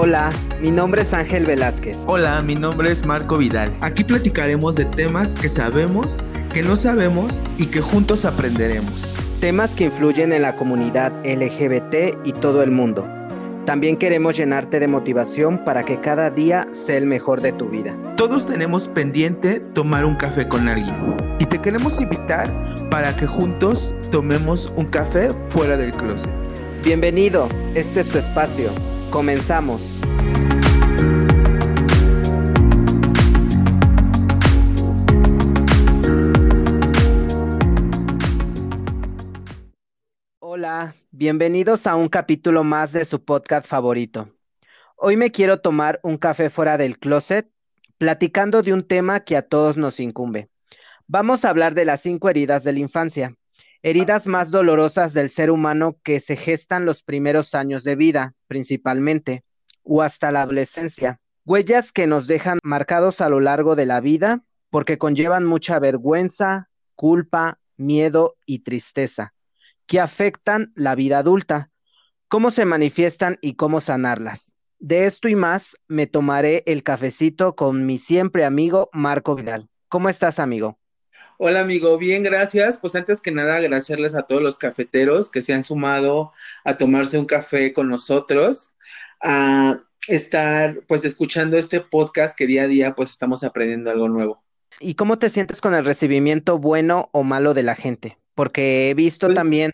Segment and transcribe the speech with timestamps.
[0.00, 1.98] Hola, mi nombre es Ángel Velázquez.
[2.06, 3.74] Hola, mi nombre es Marco Vidal.
[3.80, 6.18] Aquí platicaremos de temas que sabemos,
[6.54, 9.12] que no sabemos y que juntos aprenderemos.
[9.40, 13.08] Temas que influyen en la comunidad LGBT y todo el mundo.
[13.66, 17.92] También queremos llenarte de motivación para que cada día sea el mejor de tu vida.
[18.16, 22.48] Todos tenemos pendiente tomar un café con alguien y te queremos invitar
[22.88, 26.30] para que juntos tomemos un café fuera del closet.
[26.84, 28.70] Bienvenido, este es tu espacio.
[29.10, 30.00] Comenzamos.
[40.40, 44.28] Hola, bienvenidos a un capítulo más de su podcast favorito.
[44.96, 47.50] Hoy me quiero tomar un café fuera del closet,
[47.96, 50.50] platicando de un tema que a todos nos incumbe.
[51.06, 53.34] Vamos a hablar de las cinco heridas de la infancia,
[53.82, 59.44] heridas más dolorosas del ser humano que se gestan los primeros años de vida, principalmente,
[59.82, 61.20] o hasta la adolescencia.
[61.44, 66.68] Huellas que nos dejan marcados a lo largo de la vida porque conllevan mucha vergüenza,
[66.94, 69.32] culpa, miedo y tristeza,
[69.86, 71.70] que afectan la vida adulta.
[72.28, 74.54] ¿Cómo se manifiestan y cómo sanarlas?
[74.78, 79.68] De esto y más me tomaré el cafecito con mi siempre amigo Marco Vidal.
[79.88, 80.78] ¿Cómo estás, amigo?
[81.40, 82.78] Hola amigo, bien, gracias.
[82.80, 86.32] Pues antes que nada agradecerles a todos los cafeteros que se han sumado
[86.64, 88.72] a tomarse un café con nosotros,
[89.22, 94.42] a estar pues escuchando este podcast que día a día pues estamos aprendiendo algo nuevo.
[94.80, 98.18] ¿Y cómo te sientes con el recibimiento bueno o malo de la gente?
[98.34, 99.72] Porque he visto Pues- también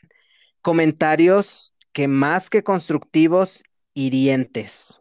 [0.61, 3.63] comentarios que más que constructivos,
[3.95, 5.01] hirientes.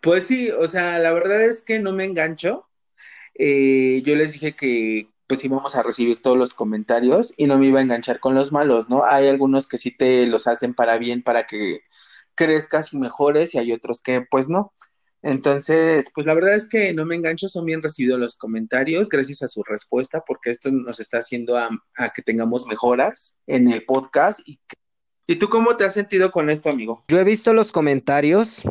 [0.00, 2.68] Pues sí, o sea, la verdad es que no me engancho.
[3.34, 7.66] Eh, yo les dije que pues íbamos a recibir todos los comentarios y no me
[7.66, 9.04] iba a enganchar con los malos, ¿no?
[9.04, 11.80] Hay algunos que sí te los hacen para bien, para que
[12.34, 14.72] crezcas y mejores y hay otros que pues no.
[15.22, 19.42] Entonces, pues la verdad es que no me engancho, son bien recibidos los comentarios, gracias
[19.42, 23.84] a su respuesta, porque esto nos está haciendo a, a que tengamos mejoras en el
[23.84, 24.40] podcast.
[24.46, 24.60] Y,
[25.26, 27.04] ¿Y tú cómo te has sentido con esto, amigo?
[27.08, 28.62] Yo he visto los comentarios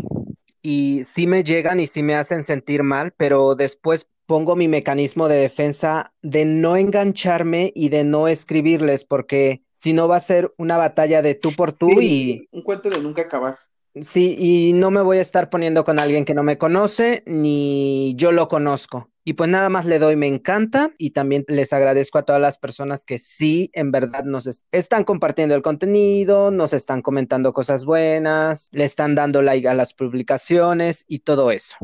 [0.66, 5.28] y sí me llegan y sí me hacen sentir mal, pero después pongo mi mecanismo
[5.28, 10.52] de defensa de no engancharme y de no escribirles, porque si no va a ser
[10.58, 13.56] una batalla de tú por tú y Un cuento de nunca acabar.
[14.02, 18.14] Sí, y no me voy a estar poniendo con alguien que no me conoce ni
[18.16, 19.10] yo lo conozco.
[19.28, 22.60] Y pues nada más le doy me encanta y también les agradezco a todas las
[22.60, 27.86] personas que sí, en verdad nos es- están compartiendo el contenido, nos están comentando cosas
[27.86, 31.76] buenas, le están dando like a las publicaciones y todo eso.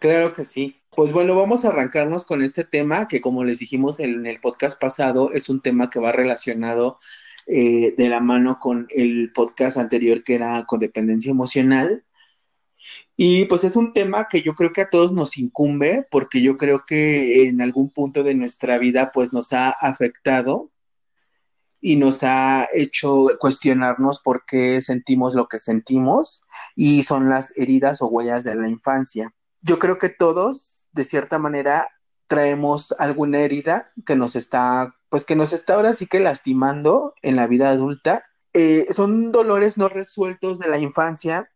[0.00, 0.76] Claro que sí.
[0.96, 4.80] Pues bueno, vamos a arrancarnos con este tema que como les dijimos en el podcast
[4.80, 6.98] pasado, es un tema que va relacionado
[7.46, 12.04] eh, de la mano con el podcast anterior que era codependencia emocional.
[13.16, 16.56] Y pues es un tema que yo creo que a todos nos incumbe porque yo
[16.56, 20.70] creo que en algún punto de nuestra vida pues nos ha afectado
[21.80, 26.42] y nos ha hecho cuestionarnos por qué sentimos lo que sentimos
[26.76, 29.34] y son las heridas o huellas de la infancia.
[29.62, 31.88] Yo creo que todos, de cierta manera,
[32.30, 37.34] traemos alguna herida que nos está, pues que nos está ahora sí que lastimando en
[37.34, 38.24] la vida adulta.
[38.52, 41.50] Eh, son dolores no resueltos de la infancia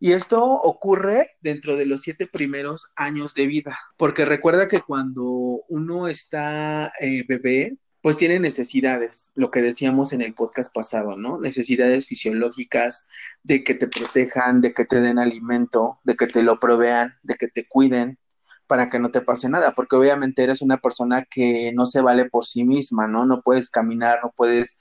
[0.00, 5.64] y esto ocurre dentro de los siete primeros años de vida, porque recuerda que cuando
[5.68, 11.38] uno está eh, bebé, pues tiene necesidades, lo que decíamos en el podcast pasado, ¿no?
[11.38, 13.08] Necesidades fisiológicas
[13.42, 17.34] de que te protejan, de que te den alimento, de que te lo provean, de
[17.34, 18.18] que te cuiden
[18.66, 22.26] para que no te pase nada, porque obviamente eres una persona que no se vale
[22.26, 23.26] por sí misma, ¿no?
[23.26, 24.78] No puedes caminar, no puedes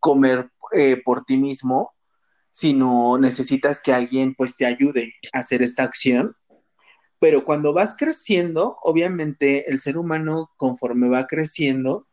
[0.00, 1.94] comer eh, por ti mismo,
[2.52, 6.34] sino necesitas que alguien pues te ayude a hacer esta acción.
[7.18, 12.06] Pero cuando vas creciendo, obviamente el ser humano conforme va creciendo,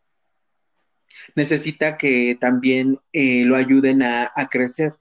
[1.36, 4.94] necesita que también eh, lo ayuden a, a crecer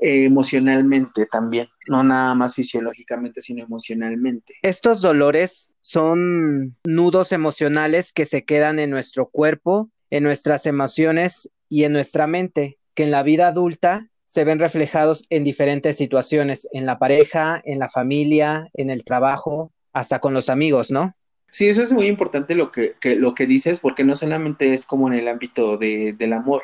[0.00, 4.54] eh, emocionalmente también, no nada más fisiológicamente, sino emocionalmente.
[4.62, 11.84] Estos dolores son nudos emocionales que se quedan en nuestro cuerpo, en nuestras emociones y
[11.84, 16.86] en nuestra mente, que en la vida adulta se ven reflejados en diferentes situaciones, en
[16.86, 21.14] la pareja, en la familia, en el trabajo, hasta con los amigos, ¿no?
[21.50, 24.86] Sí, eso es muy importante lo que, que, lo que dices, porque no solamente es
[24.86, 26.62] como en el ámbito de, del amor,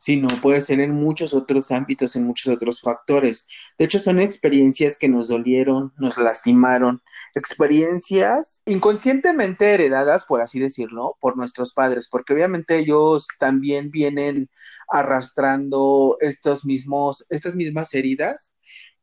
[0.00, 3.46] sino puede ser en muchos otros ámbitos, en muchos otros factores.
[3.78, 7.02] De hecho, son experiencias que nos dolieron, nos lastimaron,
[7.34, 14.48] experiencias inconscientemente heredadas, por así decirlo, por nuestros padres, porque obviamente ellos también vienen
[14.88, 18.56] arrastrando estos mismos, estas mismas heridas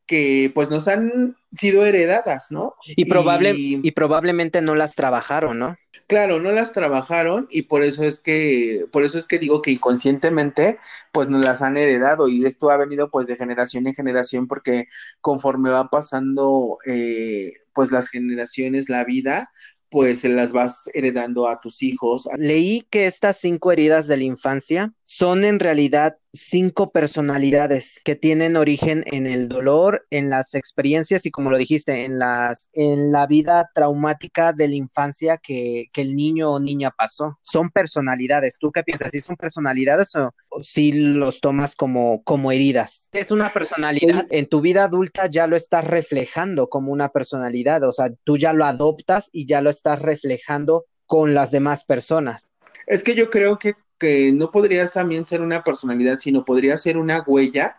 [0.07, 2.75] que pues nos han sido heredadas, ¿no?
[2.85, 3.91] Y, probable, y...
[3.91, 5.77] probablemente no las trabajaron, ¿no?
[6.07, 9.71] Claro, no las trabajaron y por eso es que, por eso es que digo que
[9.71, 10.79] inconscientemente,
[11.11, 14.85] pues nos las han heredado y esto ha venido pues de generación en generación porque
[15.19, 19.51] conforme va pasando eh, pues las generaciones, la vida,
[19.89, 22.27] pues se las vas heredando a tus hijos.
[22.37, 28.55] Leí que estas cinco heridas de la infancia son en realidad cinco personalidades que tienen
[28.55, 33.27] origen en el dolor, en las experiencias y como lo dijiste, en las en la
[33.27, 37.37] vida traumática de la infancia que, que el niño o niña pasó.
[37.41, 38.57] Son personalidades.
[38.59, 39.11] ¿Tú qué piensas?
[39.11, 43.09] ¿Si son personalidades o, si los tomas como, como heridas?
[43.13, 44.25] Es una personalidad.
[44.29, 47.83] En tu vida adulta ya lo estás reflejando como una personalidad.
[47.83, 52.49] O sea, tú ya lo adoptas y ya lo estás reflejando con las demás personas.
[52.85, 56.97] Es que yo creo que que no podría también ser una personalidad, sino podría ser
[56.97, 57.75] una huella,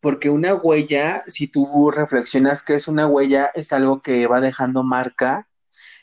[0.00, 4.82] porque una huella, si tú reflexionas que es una huella, es algo que va dejando
[4.82, 5.48] marca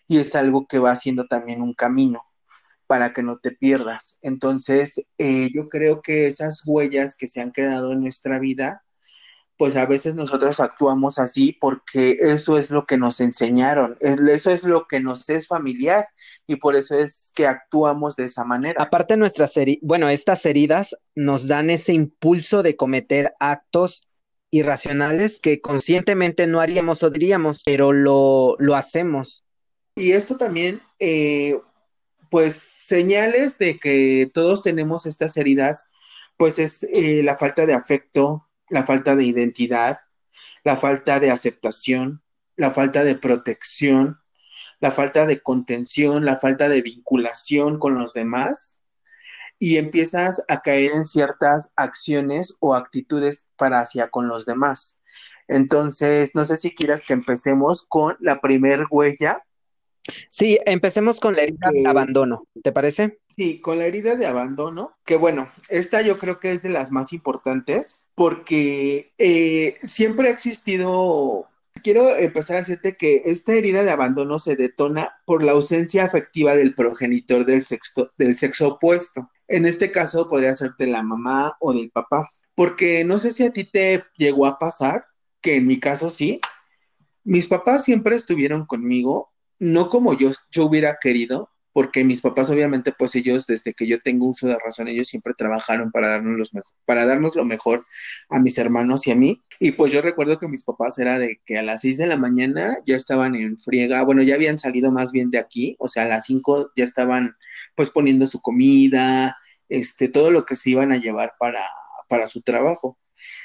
[0.07, 2.23] y es algo que va haciendo también un camino
[2.87, 4.17] para que no te pierdas.
[4.21, 8.83] Entonces, eh, yo creo que esas huellas que se han quedado en nuestra vida,
[9.57, 14.63] pues a veces nosotros actuamos así porque eso es lo que nos enseñaron, eso es
[14.63, 16.07] lo que nos es familiar
[16.45, 18.83] y por eso es que actuamos de esa manera.
[18.83, 24.07] Aparte nuestras heridas, bueno, estas heridas nos dan ese impulso de cometer actos
[24.51, 29.43] irracionales que conscientemente no haríamos o diríamos, pero lo, lo hacemos.
[29.95, 31.59] Y esto también, eh,
[32.29, 35.89] pues señales de que todos tenemos estas heridas,
[36.37, 39.99] pues es eh, la falta de afecto, la falta de identidad,
[40.63, 42.23] la falta de aceptación,
[42.55, 44.19] la falta de protección,
[44.79, 48.83] la falta de contención, la falta de vinculación con los demás
[49.59, 55.01] y empiezas a caer en ciertas acciones o actitudes para hacia con los demás.
[55.47, 59.43] Entonces, no sé si quieras que empecemos con la primer huella
[60.29, 63.19] Sí, empecemos con la herida de abandono, ¿te parece?
[63.35, 66.91] Sí, con la herida de abandono, que bueno, esta yo creo que es de las
[66.91, 71.47] más importantes porque eh, siempre ha existido
[71.81, 76.55] quiero empezar a decirte que esta herida de abandono se detona por la ausencia afectiva
[76.55, 79.29] del progenitor del sexo, del sexo opuesto.
[79.47, 83.45] En este caso podría ser de la mamá o del papá, porque no sé si
[83.45, 85.05] a ti te llegó a pasar,
[85.41, 86.41] que en mi caso sí,
[87.23, 92.91] mis papás siempre estuvieron conmigo no como yo, yo hubiera querido, porque mis papás obviamente
[92.91, 96.55] pues ellos desde que yo tengo uso de razón ellos siempre trabajaron para darnos los
[96.55, 97.85] mejor, para darnos lo mejor
[98.29, 101.39] a mis hermanos y a mí y pues yo recuerdo que mis papás era de
[101.45, 104.91] que a las 6 de la mañana ya estaban en friega, bueno ya habían salido
[104.91, 107.35] más bien de aquí, o sea a las 5 ya estaban
[107.75, 109.37] pues poniendo su comida,
[109.69, 111.61] este todo lo que se iban a llevar para
[112.09, 112.97] para su trabajo.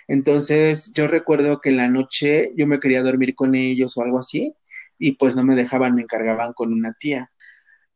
[0.08, 4.18] Entonces yo recuerdo que en la noche yo me quería dormir con ellos o algo
[4.18, 4.54] así
[5.02, 7.32] y pues no me dejaban, me encargaban con una tía.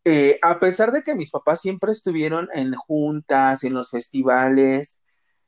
[0.05, 5.01] Eh, a pesar de que mis papás siempre estuvieron en juntas, en los festivales,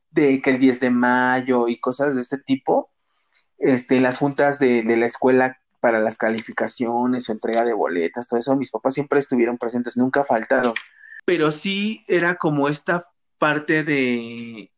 [0.09, 2.91] de que el 10 de mayo y cosas de este tipo,
[3.57, 8.39] este, las juntas de, de la escuela para las calificaciones o entrega de boletas, todo
[8.39, 10.73] eso, mis papás siempre estuvieron presentes, nunca faltaron.
[11.25, 13.03] Pero sí era como esta
[13.37, 14.71] parte de,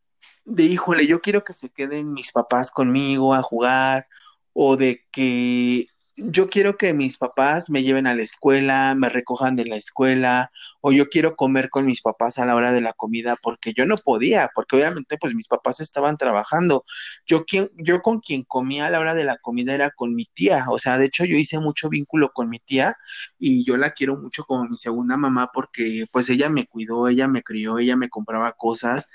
[0.45, 4.07] de, híjole, yo quiero que se queden mis papás conmigo a jugar,
[4.53, 9.55] o de que yo quiero que mis papás me lleven a la escuela, me recojan
[9.55, 10.51] de la escuela,
[10.81, 13.85] o yo quiero comer con mis papás a la hora de la comida, porque yo
[13.85, 16.85] no podía, porque obviamente pues mis papás estaban trabajando.
[17.25, 20.25] Yo, quien, yo con quien comía a la hora de la comida era con mi
[20.25, 22.95] tía, o sea, de hecho yo hice mucho vínculo con mi tía
[23.39, 27.27] y yo la quiero mucho como mi segunda mamá porque pues ella me cuidó, ella
[27.27, 29.07] me crió, ella me compraba cosas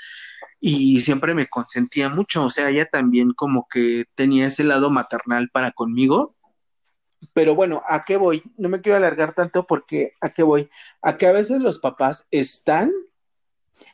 [0.60, 5.50] y siempre me consentía mucho, o sea, ella también como que tenía ese lado maternal
[5.52, 6.35] para conmigo
[7.32, 8.42] pero bueno, ¿a qué voy?
[8.56, 10.68] No me quiero alargar tanto porque ¿a qué voy?
[11.02, 12.92] A que a veces los papás están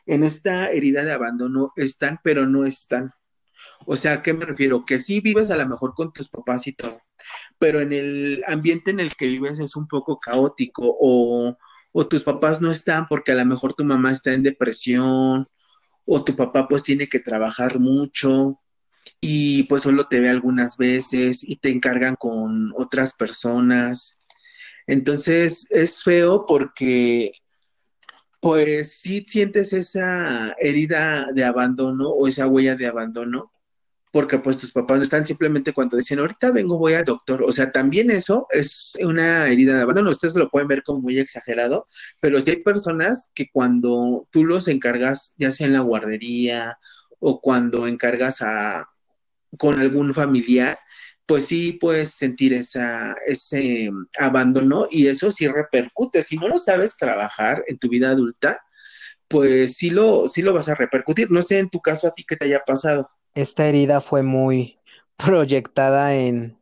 [0.06, 3.12] en esta herida de abandono, están, pero no están.
[3.86, 4.84] O sea, ¿a qué me refiero?
[4.84, 7.00] Que sí vives a lo mejor con tus papás y todo,
[7.58, 11.56] pero en el ambiente en el que vives es un poco caótico o,
[11.92, 15.48] o tus papás no están porque a lo mejor tu mamá está en depresión
[16.04, 18.58] o tu papá pues tiene que trabajar mucho
[19.20, 24.26] y pues solo te ve algunas veces y te encargan con otras personas.
[24.86, 27.32] Entonces es feo porque
[28.40, 33.52] pues sí sientes esa herida de abandono o esa huella de abandono,
[34.10, 37.44] porque pues tus papás no están simplemente cuando dicen, ahorita vengo, voy al doctor.
[37.44, 40.10] O sea, también eso es una herida de abandono.
[40.10, 41.86] Ustedes lo pueden ver como muy exagerado,
[42.20, 46.78] pero sí hay personas que cuando tú los encargas, ya sea en la guardería
[47.20, 48.91] o cuando encargas a,
[49.58, 50.78] con algún familiar,
[51.26, 56.22] pues sí puedes sentir esa, ese abandono y eso sí repercute.
[56.22, 58.60] Si no lo sabes trabajar en tu vida adulta,
[59.28, 61.30] pues sí lo, sí lo vas a repercutir.
[61.30, 63.08] No sé en tu caso a ti qué te haya pasado.
[63.34, 64.78] Esta herida fue muy
[65.16, 66.58] proyectada en,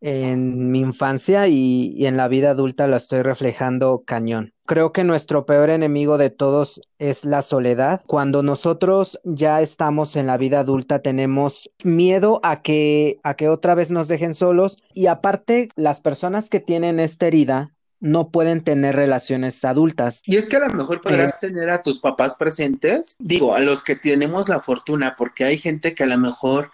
[0.00, 4.51] en mi infancia y, y en la vida adulta la estoy reflejando cañón.
[4.64, 8.02] Creo que nuestro peor enemigo de todos es la soledad.
[8.06, 13.74] Cuando nosotros ya estamos en la vida adulta tenemos miedo a que a que otra
[13.74, 18.96] vez nos dejen solos y aparte las personas que tienen esta herida no pueden tener
[18.96, 20.22] relaciones adultas.
[20.26, 23.84] Y es que a lo mejor podrás tener a tus papás presentes, digo, a los
[23.84, 26.72] que tenemos la fortuna, porque hay gente que a lo mejor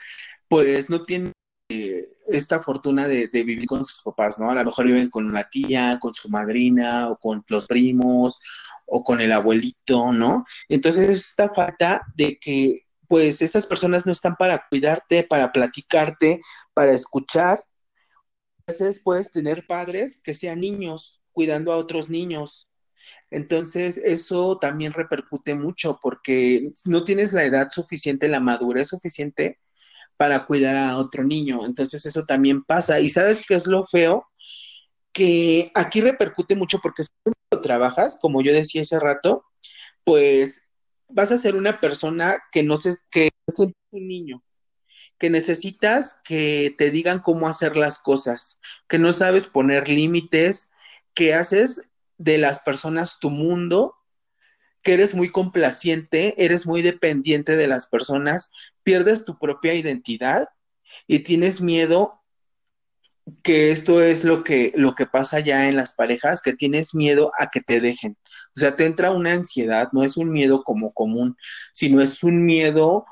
[0.48, 1.32] pues no tiene
[1.68, 4.50] eh, esta fortuna de, vivir con sus papás, ¿no?
[4.50, 8.38] A lo mejor viven con una tía, con su madrina, o con los primos,
[8.86, 10.44] o con el abuelito, ¿no?
[10.68, 16.40] Entonces, esta falta de que, pues, estas personas no están para cuidarte, para platicarte,
[16.74, 17.64] para escuchar.
[18.66, 22.68] Veces puedes tener padres que sean niños, cuidando a otros niños.
[23.30, 29.58] Entonces, eso también repercute mucho porque no tienes la edad suficiente, la madurez suficiente
[30.18, 31.64] para cuidar a otro niño.
[31.64, 33.00] Entonces eso también pasa.
[33.00, 34.26] Y sabes qué es lo feo?
[35.12, 39.44] Que aquí repercute mucho porque si tú trabajas, como yo decía hace rato,
[40.04, 40.68] pues
[41.08, 44.42] vas a ser una persona que no se, que es un niño,
[45.18, 50.70] que necesitas que te digan cómo hacer las cosas, que no sabes poner límites,
[51.14, 53.94] que haces de las personas tu mundo
[54.82, 58.50] que eres muy complaciente, eres muy dependiente de las personas,
[58.82, 60.48] pierdes tu propia identidad
[61.06, 62.18] y tienes miedo
[63.42, 67.32] que esto es lo que, lo que pasa ya en las parejas, que tienes miedo
[67.38, 68.16] a que te dejen.
[68.56, 71.36] O sea, te entra una ansiedad, no es un miedo como común,
[71.72, 73.04] sino es un miedo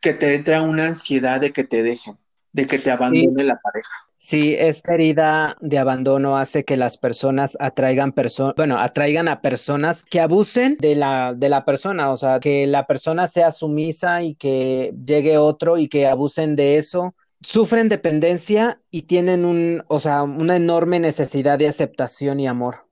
[0.00, 2.18] que te entra una ansiedad de que te dejen,
[2.52, 3.48] de que te abandone sí.
[3.48, 3.94] la pareja.
[4.24, 10.04] Sí, esta herida de abandono hace que las personas atraigan personas, bueno, atraigan a personas
[10.04, 14.36] que abusen de la, de la persona, o sea, que la persona sea sumisa y
[14.36, 17.16] que llegue otro y que abusen de eso.
[17.40, 22.86] Sufren dependencia y tienen un, o sea, una enorme necesidad de aceptación y amor.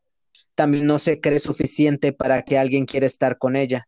[0.56, 3.87] También no se cree suficiente para que alguien quiera estar con ella.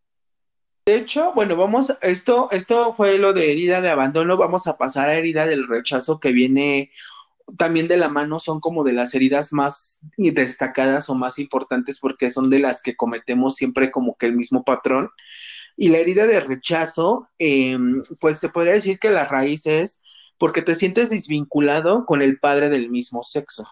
[0.87, 5.09] De hecho, bueno, vamos, esto, esto fue lo de herida de abandono, vamos a pasar
[5.09, 6.93] a herida del rechazo que viene
[7.57, 12.31] también de la mano son como de las heridas más destacadas o más importantes porque
[12.31, 15.11] son de las que cometemos siempre como que el mismo patrón.
[15.77, 17.79] Y la herida de rechazo, eh,
[18.21, 20.03] pues se podría decir que la raíz es
[20.39, 23.67] porque te sientes desvinculado con el padre del mismo sexo.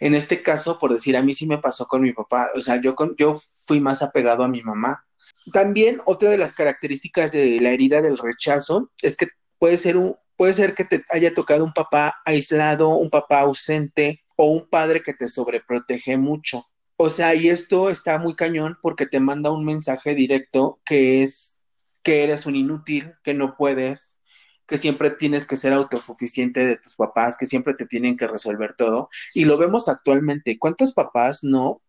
[0.00, 2.80] En este caso, por decir, a mí sí me pasó con mi papá, o sea,
[2.80, 5.04] yo, con, yo fui más apegado a mi mamá.
[5.52, 10.16] También otra de las características de la herida del rechazo es que puede ser un,
[10.38, 15.02] puede ser que te haya tocado un papá aislado, un papá ausente o un padre
[15.02, 16.64] que te sobreprotege mucho.
[16.96, 21.66] O sea, y esto está muy cañón porque te manda un mensaje directo que es
[22.04, 24.20] que eres un inútil, que no puedes,
[24.68, 28.76] que siempre tienes que ser autosuficiente de tus papás, que siempre te tienen que resolver
[28.78, 29.10] todo.
[29.34, 30.56] Y lo vemos actualmente.
[30.56, 31.82] ¿Cuántos papás no,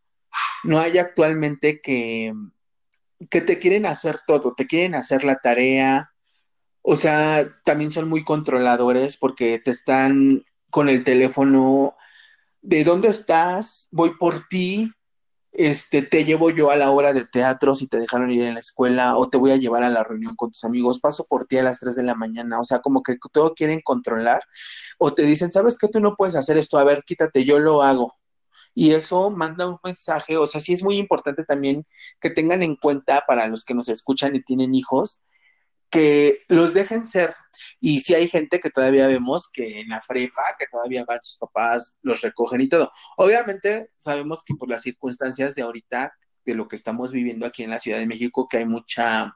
[0.64, 2.34] no hay actualmente que,
[3.30, 4.56] que te quieren hacer todo?
[4.56, 6.12] Te quieren hacer la tarea,
[6.82, 11.96] o sea, también son muy controladores porque te están con el teléfono,
[12.62, 13.88] ¿de dónde estás?
[13.92, 14.92] Voy por ti,
[15.52, 18.60] este, te llevo yo a la hora de teatro si te dejaron ir en la
[18.60, 21.58] escuela o te voy a llevar a la reunión con tus amigos, paso por ti
[21.58, 24.42] a las 3 de la mañana, o sea, como que todo quieren controlar
[25.00, 25.88] o te dicen, ¿sabes qué?
[25.88, 28.14] Tú no puedes hacer esto, a ver, quítate, yo lo hago.
[28.76, 31.86] Y eso manda un mensaje, o sea, sí es muy importante también
[32.22, 35.24] que tengan en cuenta para los que nos escuchan y tienen hijos,
[35.90, 37.36] que los dejen ser.
[37.80, 41.38] Y si hay gente que todavía vemos que en la prepa, que todavía van sus
[41.38, 42.92] papás, los recogen y todo.
[43.18, 46.14] Obviamente sabemos que por las circunstancias de ahorita,
[46.46, 49.36] de lo que estamos viviendo aquí en la Ciudad de México, que hay mucha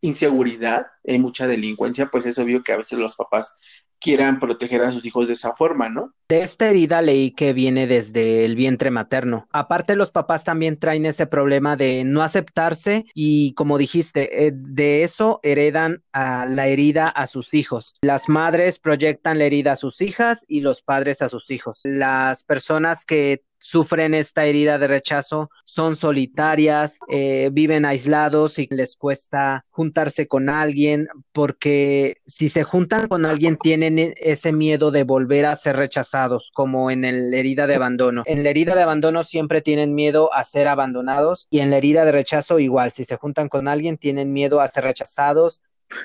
[0.00, 3.58] inseguridad, hay mucha delincuencia, pues es obvio que a veces los papás
[4.00, 6.12] quieran proteger a sus hijos de esa forma, ¿no?
[6.28, 9.46] De esta herida leí que viene desde el vientre materno.
[9.52, 15.04] Aparte, los papás también traen ese problema de no aceptarse y, como dijiste, eh, de
[15.04, 17.94] eso heredan a la herida a sus hijos.
[18.02, 21.82] Las madres proyectan la herida a sus hijas y los padres a sus hijos.
[21.84, 28.96] Las personas que sufren esta herida de rechazo, son solitarias, eh, viven aislados y les
[28.96, 35.04] cuesta juntarse con alguien porque si se juntan con alguien tienen e, ese miedo de
[35.04, 38.22] volver a ser rechazados, como en la herida de abandono.
[38.26, 42.04] En la herida de abandono siempre tienen miedo a ser abandonados y en la herida
[42.04, 45.62] de rechazo igual, si se juntan con alguien tienen miedo a ser rechazados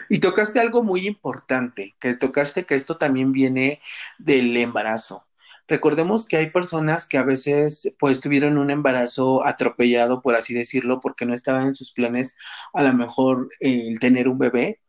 [0.09, 3.81] Y tocaste algo muy importante, que tocaste que esto también viene
[4.19, 5.25] del embarazo.
[5.71, 10.99] Recordemos que hay personas que a veces pues tuvieron un embarazo atropellado, por así decirlo,
[10.99, 12.35] porque no estaba en sus planes
[12.73, 14.81] a lo mejor el tener un bebé,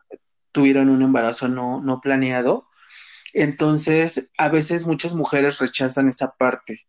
[0.51, 2.67] tuvieron un embarazo no, no planeado.
[3.33, 6.81] Entonces, a veces muchas mujeres rechazan esa parte,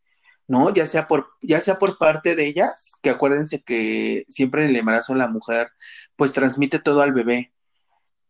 [0.47, 0.73] ¿no?
[0.73, 4.75] Ya sea por, ya sea por parte de ellas, que acuérdense que siempre en el
[4.77, 5.69] embarazo la mujer
[6.15, 7.53] pues transmite todo al bebé.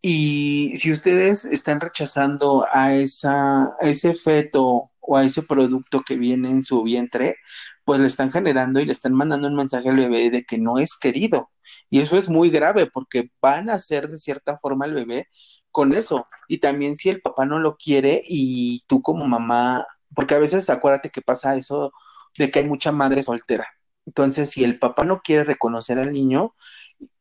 [0.02, 6.16] Y si ustedes están rechazando a, esa, a ese feto o a ese producto que
[6.16, 7.36] viene en su vientre,
[7.86, 10.80] pues le están generando y le están mandando un mensaje al bebé de que no
[10.80, 11.52] es querido.
[11.90, 15.28] Y eso es muy grave porque van a ser de cierta forma el bebé
[15.72, 16.28] con eso.
[16.48, 20.70] Y también si el papá no lo quiere y tú como mamá, porque a veces
[20.70, 21.94] acuérdate que pasa eso
[22.38, 23.68] de que hay mucha madre soltera.
[24.06, 26.56] Entonces, si el papá no quiere reconocer al niño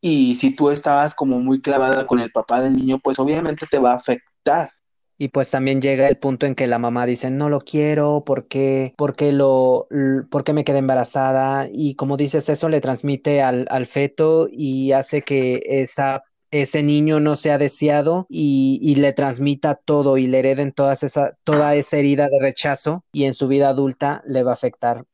[0.01, 3.79] y si tú estabas como muy clavada con el papá del niño, pues obviamente te
[3.79, 4.71] va a afectar.
[5.19, 8.49] Y pues también llega el punto en que la mamá dice, no lo quiero, ¿por
[8.49, 8.95] qué,
[9.33, 9.87] lo,
[10.31, 11.69] por qué me quedé embarazada?
[11.73, 17.19] Y como dices, eso le transmite al, al feto y hace que esa ese niño
[17.19, 21.97] no sea deseado y, y, le transmita todo y le hereden todas esa, toda esa
[21.97, 25.07] herida de rechazo y en su vida adulta le va a afectar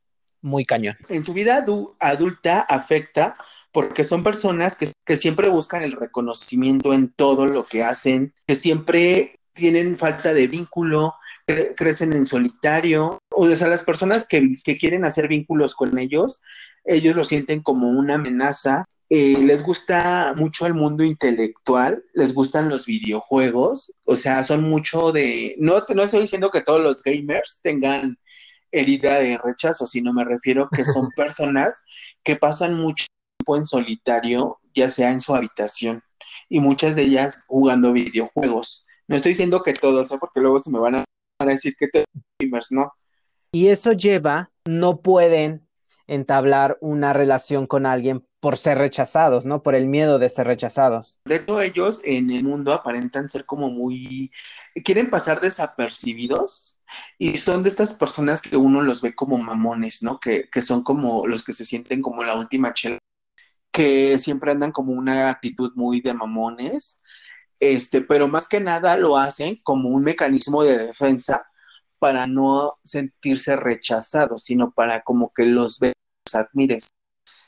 [0.43, 0.97] muy cañón.
[1.09, 3.37] En su vida adu adulta afecta
[3.73, 8.57] porque son personas que, que siempre buscan el reconocimiento en todo lo que hacen, que
[8.57, 11.15] siempre tienen falta de vínculo,
[11.47, 16.41] cre crecen en solitario, o sea, las personas que, que, quieren hacer vínculos con ellos,
[16.85, 18.85] ellos lo sienten como una amenaza.
[19.11, 25.13] Eh, les gusta mucho el mundo intelectual, les gustan los videojuegos, o sea, son mucho
[25.13, 28.19] de, no, no estoy diciendo que todos los gamers tengan
[28.71, 31.85] herida de rechazo, sino me refiero que son personas
[32.23, 33.07] que pasan mucho
[33.39, 36.03] tiempo en solitario, ya sea en su habitación,
[36.49, 38.87] y muchas de ellas jugando videojuegos.
[39.09, 40.19] No estoy diciendo que todos, ¿eh?
[40.21, 41.05] porque luego se me van a,
[41.47, 42.05] decir que todos
[42.39, 42.93] gamers, ¿no?
[43.53, 45.67] Y eso lleva, no pueden
[46.07, 49.63] entablar una relación con alguien por ser rechazados, ¿no?
[49.63, 51.19] Por el miedo de ser rechazados.
[51.25, 54.31] De hecho, ellos en el mundo aparentan ser como muy,
[54.85, 56.79] quieren pasar desapercibidos
[57.17, 60.21] y son de estas personas que uno los ve como mamones, ¿no?
[60.21, 62.99] Que, que son como los que se sienten como la última chela,
[63.73, 67.03] que siempre andan como una actitud muy de mamones
[67.61, 71.47] este, pero más que nada lo hacen como un mecanismo de defensa
[71.99, 75.95] para no sentirse rechazados, sino para como que los veas,
[76.33, 76.89] admires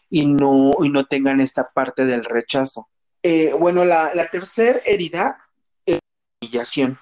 [0.09, 2.88] y no, y no tengan esta parte del rechazo.
[3.23, 5.38] Eh, bueno, la, la tercera herida
[5.87, 6.99] es la humillación.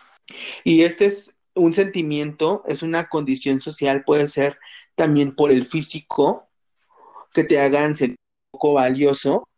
[0.65, 4.59] Y este es un sentimiento, es una condición social, puede ser
[4.95, 6.49] también por el físico,
[7.33, 8.17] que te hagan sentir
[8.51, 9.49] poco valioso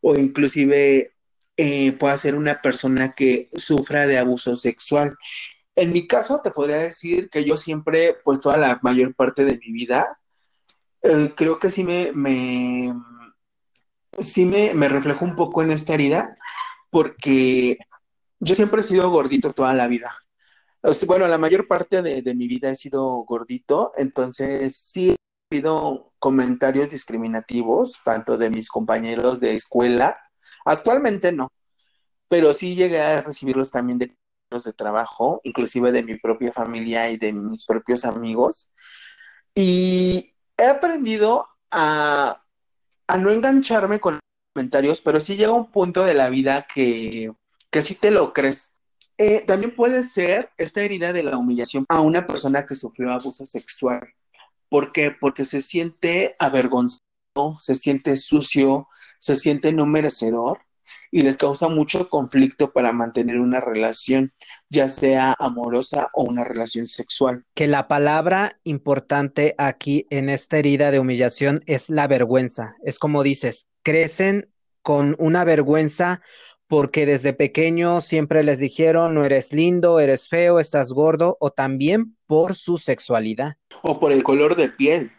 [0.00, 1.14] o inclusive
[1.62, 5.18] eh, pueda ser una persona que sufra de abuso sexual.
[5.76, 9.58] En mi caso, te podría decir que yo siempre, pues toda la mayor parte de
[9.58, 10.18] mi vida,
[11.02, 12.14] eh, creo que sí me,
[14.20, 16.34] sí me, me, reflejo un poco en esta herida,
[16.88, 17.76] porque
[18.38, 20.16] yo siempre he sido gordito toda la vida.
[21.06, 25.16] Bueno, la mayor parte de, de mi vida he sido gordito, entonces sí he
[25.56, 30.16] habido comentarios discriminativos, tanto de mis compañeros de escuela,
[30.64, 31.48] Actualmente no,
[32.28, 34.14] pero sí llegué a recibirlos también de
[34.50, 38.68] de trabajo, inclusive de mi propia familia y de mis propios amigos.
[39.54, 42.42] Y he aprendido a,
[43.06, 44.18] a no engancharme con
[44.52, 47.32] comentarios, pero sí llega un punto de la vida que,
[47.70, 48.78] que sí te lo crees.
[49.18, 53.44] Eh, también puede ser esta herida de la humillación a una persona que sufrió abuso
[53.44, 54.08] sexual.
[54.68, 55.10] ¿Por qué?
[55.10, 57.04] Porque se siente avergonzado,
[57.58, 58.88] se siente sucio,
[59.18, 60.60] se siente no merecedor
[61.12, 64.32] y les causa mucho conflicto para mantener una relación,
[64.68, 67.44] ya sea amorosa o una relación sexual.
[67.54, 72.76] Que la palabra importante aquí en esta herida de humillación es la vergüenza.
[72.84, 74.50] Es como dices, crecen
[74.82, 76.22] con una vergüenza
[76.68, 82.16] porque desde pequeño siempre les dijeron no eres lindo, eres feo, estás gordo o también
[82.26, 83.54] por su sexualidad.
[83.82, 85.10] O por el color de piel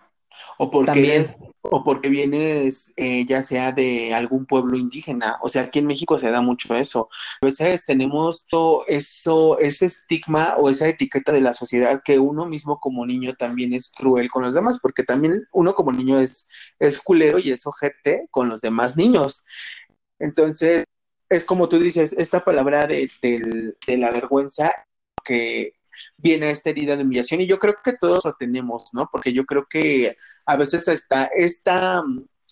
[0.57, 5.37] o porque, es, o porque vienes eh, ya sea de algún pueblo indígena.
[5.41, 7.09] O sea, aquí en México se da mucho eso.
[7.41, 12.45] A veces tenemos todo eso, ese estigma o esa etiqueta de la sociedad que uno
[12.45, 16.49] mismo como niño también es cruel con los demás, porque también uno como niño es,
[16.79, 19.43] es culero y es ojete con los demás niños.
[20.19, 20.85] Entonces,
[21.29, 24.71] es como tú dices, esta palabra de, de, de la vergüenza
[25.23, 25.73] que
[26.17, 29.07] viene esta herida de humillación y yo creo que todos lo tenemos, ¿no?
[29.11, 32.03] Porque yo creo que a veces esta, esta,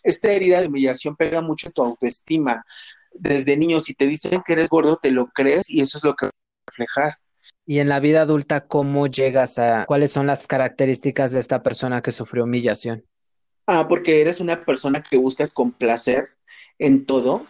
[0.03, 2.63] esta herida de humillación pega mucho tu autoestima.
[3.13, 6.15] desde niño, si te dicen que eres gordo, te lo crees y eso es lo
[6.15, 7.17] que va a reflejar.
[7.65, 12.01] Y en la vida adulta, ¿cómo llegas a cuáles son las características de esta persona
[12.01, 13.05] que sufrió humillación?
[13.67, 16.29] Ah, porque eres una persona que buscas complacer
[16.79, 17.45] en todo,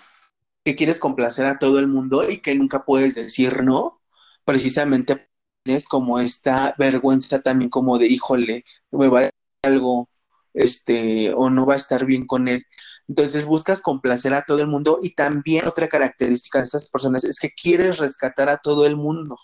[0.65, 4.01] que quieres complacer a todo el mundo y que nunca puedes decir no,
[4.43, 5.28] precisamente
[5.65, 9.31] es como esta vergüenza también como de, híjole, me va a dar
[9.63, 10.09] algo,
[10.53, 12.65] este, o no va a estar bien con él.
[13.07, 17.39] Entonces buscas complacer a todo el mundo y también otra característica de estas personas es
[17.39, 19.35] que quieres rescatar a todo el mundo.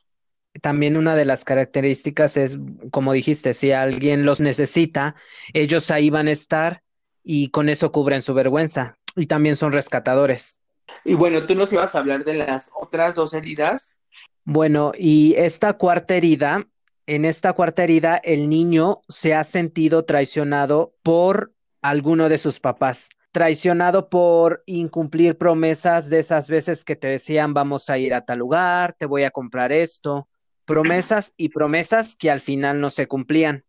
[0.61, 2.57] También una de las características es,
[2.91, 5.15] como dijiste, si alguien los necesita,
[5.53, 6.81] ellos ahí van a estar
[7.23, 10.61] y con eso cubren su vergüenza y también son rescatadores.
[11.03, 13.97] Y bueno, tú nos ibas a hablar de las otras dos heridas.
[14.45, 16.67] Bueno, y esta cuarta herida,
[17.07, 23.09] en esta cuarta herida, el niño se ha sentido traicionado por alguno de sus papás
[23.35, 28.39] traicionado por incumplir promesas de esas veces que te decían vamos a ir a tal
[28.39, 30.29] lugar, te voy a comprar esto,
[30.63, 33.65] promesas y promesas que al final no se cumplían.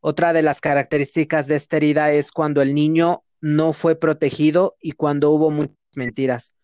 [0.00, 4.92] Otra de las características de esta herida es cuando el niño no fue protegido y
[4.92, 6.54] cuando hubo muchas mentiras.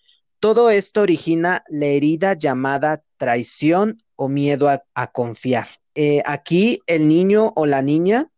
[0.40, 5.66] Todo esto origina la herida llamada traición o miedo a, confiar.
[5.96, 8.30] Eh, aquí el niño o la niña,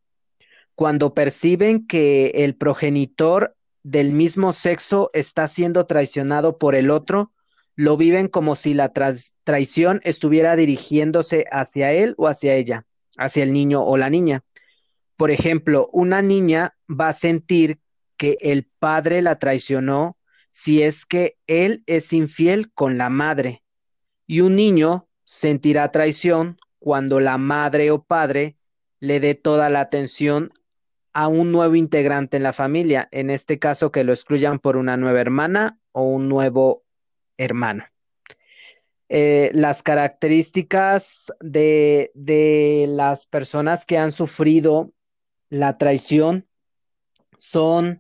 [0.74, 7.32] cuando perciben que el progenitor del mismo sexo está siendo traicionado por el otro,
[7.76, 8.92] lo viven como si la
[9.44, 12.86] traición estuviera dirigiéndose hacia él o hacia ella,
[13.18, 14.42] hacia el niño o la niña.
[15.16, 17.78] Por ejemplo, una niña va a sentir
[18.16, 20.16] que el padre la traicionó
[20.50, 23.62] si es que él es infiel con la madre.
[24.26, 28.56] Y un niño sentirá traición cuando la madre o padre
[29.00, 30.52] le dé toda la atención
[31.12, 34.96] a un nuevo integrante en la familia, en este caso que lo excluyan por una
[34.96, 36.84] nueva hermana o un nuevo
[37.36, 37.84] hermano.
[39.08, 44.92] Eh, las características de, de las personas que han sufrido
[45.48, 46.46] la traición
[47.36, 47.98] son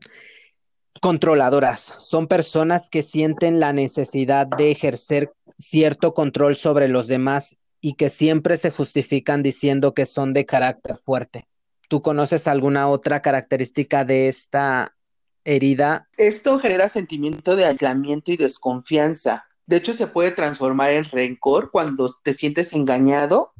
[1.00, 7.94] controladoras, son personas que sienten la necesidad de ejercer cierto control sobre los demás y
[7.94, 11.48] que siempre se justifican diciendo que son de carácter fuerte.
[11.88, 14.94] ¿Tú conoces alguna otra característica de esta
[15.44, 16.08] herida?
[16.16, 19.46] Esto genera sentimiento de aislamiento y desconfianza.
[19.66, 23.52] De hecho, se puede transformar en rencor cuando te sientes engañado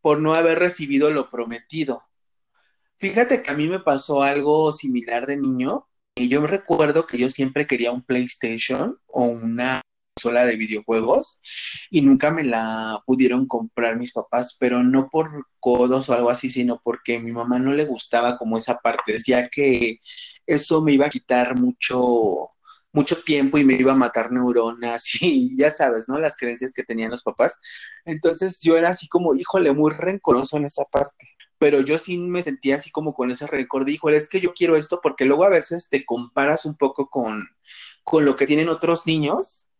[0.00, 2.02] por no haber recibido lo prometido.
[2.98, 5.88] Fíjate que a mí me pasó algo similar de niño.
[6.16, 9.80] Y yo me recuerdo que yo siempre quería un PlayStation o una
[10.14, 11.40] consola de videojuegos
[11.90, 16.50] y nunca me la pudieron comprar mis papás, pero no por codos o algo así,
[16.50, 19.98] sino porque a mi mamá no le gustaba como esa parte, decía que
[20.46, 22.50] eso me iba a quitar mucho
[22.92, 26.18] mucho tiempo y me iba a matar neuronas y ya sabes, ¿no?
[26.20, 27.58] Las creencias que tenían los papás.
[28.04, 31.26] Entonces yo era así como, híjole, muy rencoroso en esa parte.
[31.64, 34.76] Pero yo sí me sentía así como con ese récord, híjole, es que yo quiero
[34.76, 37.42] esto porque luego a veces te comparas un poco con,
[38.02, 39.70] con lo que tienen otros niños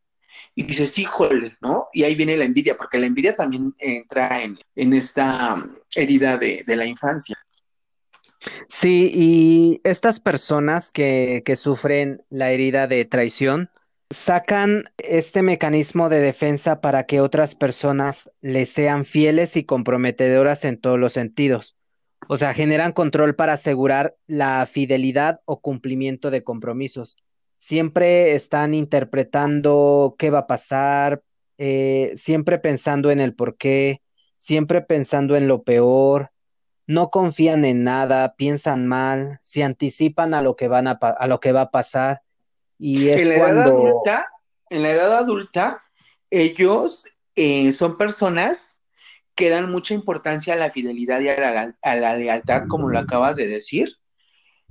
[0.55, 1.89] y dices, híjole, ¿no?
[1.93, 6.65] Y ahí viene la envidia, porque la envidia también entra en, esta um, herida de,
[6.69, 7.37] la infancia.
[8.67, 13.69] Sí, y estas personas que, que sufren la herida de traición
[14.15, 20.81] sacan este mecanismo de defensa para que otras personas les sean fieles y comprometedoras en
[20.81, 21.77] todos los sentidos.
[22.29, 27.17] O sea, generan control para asegurar la fidelidad o cumplimiento de compromisos.
[27.59, 31.23] Siempre están interpretando qué va a pasar,
[31.59, 34.01] eh, siempre pensando en el por qué,
[34.39, 36.31] siempre pensando en lo peor,
[36.87, 41.41] no confían en nada, piensan mal, se anticipan a lo que van a, a lo
[41.41, 42.23] que va a pasar
[42.79, 44.29] y es en la cuando edad adulta,
[44.71, 45.83] en la edad adulta,
[46.31, 47.05] ellos
[47.37, 48.81] eh, son personas
[49.35, 53.49] que dan mucha importancia a la fidelidad y a la lealtad, como lo acabas de
[53.49, 53.99] decir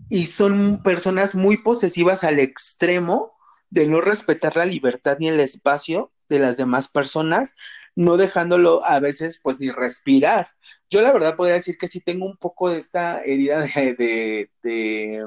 [0.10, 3.34] y son personas muy posesivas al extremo
[3.70, 7.56] de no respetar la libertad ni el espacio de las demás personas,
[7.96, 10.50] no dejándolo a veces pues ni respirar.
[10.89, 14.52] Yo la verdad podría decir que sí tengo un poco de esta herida de, de,
[14.62, 15.26] de,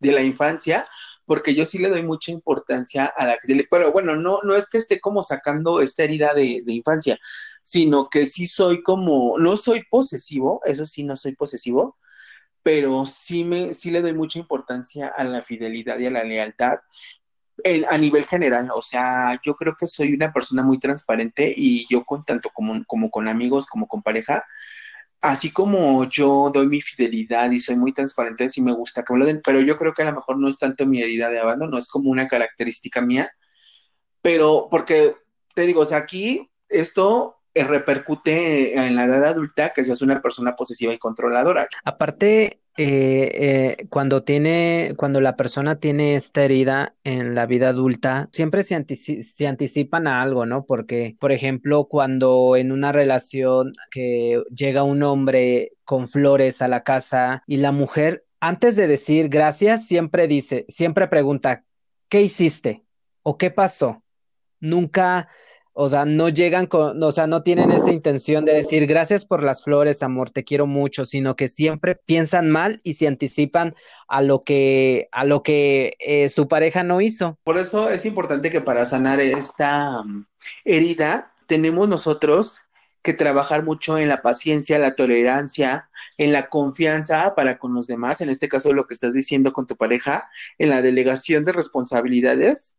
[0.00, 0.86] la infancia,
[1.24, 4.68] porque yo sí le doy mucha importancia a la fidelidad, pero bueno, no, no es
[4.68, 7.18] que esté como sacando esta herida de, de infancia,
[7.62, 11.96] sino que sí soy como, no soy posesivo, eso sí, no soy posesivo,
[12.62, 16.78] pero sí, me, sí le doy mucha importancia a la fidelidad y a la lealtad
[17.88, 18.70] a nivel general.
[18.74, 22.84] O sea, yo creo que soy una persona muy transparente y yo con tanto como,
[22.86, 24.44] como con amigos, como con pareja,
[25.24, 29.20] así como yo doy mi fidelidad y soy muy transparente, sí me gusta que me
[29.20, 31.38] lo den, pero yo creo que a lo mejor no es tanto mi herida de
[31.38, 33.32] abandono, es como una característica mía,
[34.20, 35.16] pero porque
[35.54, 40.56] te digo, o sea, aquí esto repercute en la edad adulta que seas una persona
[40.56, 41.68] posesiva y controladora.
[41.84, 48.28] Aparte, eh, eh, cuando tiene, cuando la persona tiene esta herida en la vida adulta,
[48.32, 48.84] siempre se,
[49.22, 50.64] se anticipan a algo, ¿no?
[50.66, 56.82] Porque, por ejemplo, cuando en una relación que llega un hombre con flores a la
[56.82, 61.64] casa y la mujer, antes de decir gracias, siempre dice, siempre pregunta,
[62.08, 62.84] ¿qué hiciste?
[63.22, 64.02] ¿O qué pasó?
[64.58, 65.28] Nunca
[65.76, 69.42] o sea, no llegan con, o sea, no tienen esa intención de decir gracias por
[69.42, 73.74] las flores, amor, te quiero mucho, sino que siempre piensan mal y se anticipan
[74.06, 77.38] a lo que, a lo que eh, su pareja no hizo.
[77.42, 80.26] Por eso es importante que para sanar esta um,
[80.64, 82.60] herida tenemos nosotros
[83.02, 88.20] que trabajar mucho en la paciencia, la tolerancia, en la confianza para con los demás,
[88.20, 92.78] en este caso lo que estás diciendo con tu pareja, en la delegación de responsabilidades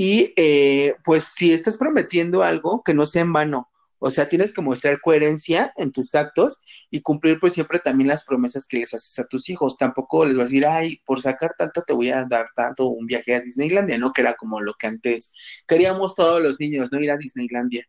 [0.00, 3.70] y eh, pues si estás prometiendo algo, que no sea en vano.
[3.98, 6.58] O sea, tienes que mostrar coherencia en tus actos
[6.90, 9.76] y cumplir pues siempre también las promesas que les haces a tus hijos.
[9.76, 13.04] Tampoco les vas a decir, ay, por sacar tanto te voy a dar tanto un
[13.04, 14.14] viaje a Disneylandia, ¿no?
[14.14, 15.34] Que era como lo que antes
[15.68, 16.98] queríamos todos los niños, ¿no?
[16.98, 17.86] Ir a Disneylandia.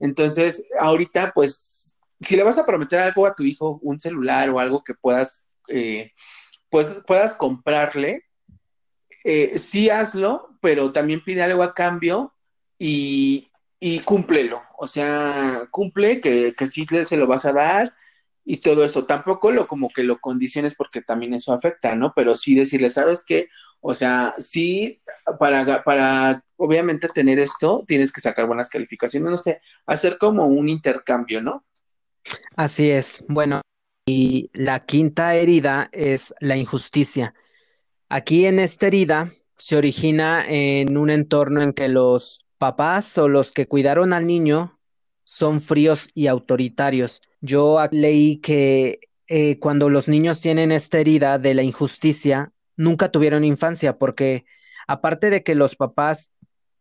[0.00, 4.58] Entonces, ahorita pues, si le vas a prometer algo a tu hijo, un celular o
[4.58, 6.10] algo que puedas, eh,
[6.70, 8.24] pues puedas comprarle,
[9.24, 12.34] eh, sí hazlo, pero también pide algo a cambio
[12.78, 14.62] y, y cúmplelo.
[14.78, 17.94] O sea, cumple que, sí se lo vas a dar
[18.44, 19.06] y todo esto.
[19.06, 22.12] Tampoco lo como que lo condiciones porque también eso afecta, ¿no?
[22.14, 23.48] Pero sí decirle, ¿sabes qué?
[23.80, 25.02] O sea, sí,
[25.38, 30.68] para, para obviamente tener esto, tienes que sacar buenas calificaciones, no sé, hacer como un
[30.68, 31.64] intercambio, ¿no?
[32.54, 33.24] Así es.
[33.28, 33.60] Bueno,
[34.06, 37.34] y la quinta herida es la injusticia.
[38.14, 43.52] Aquí en esta herida se origina en un entorno en que los papás o los
[43.54, 44.78] que cuidaron al niño
[45.24, 47.22] son fríos y autoritarios.
[47.40, 53.44] Yo leí que eh, cuando los niños tienen esta herida de la injusticia, nunca tuvieron
[53.44, 54.44] infancia porque
[54.86, 56.32] aparte de que los papás